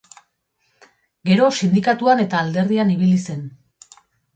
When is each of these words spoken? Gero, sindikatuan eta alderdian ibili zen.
Gero, 1.31 1.51
sindikatuan 1.59 2.27
eta 2.27 2.43
alderdian 2.47 2.99
ibili 2.99 3.25
zen. 3.29 3.51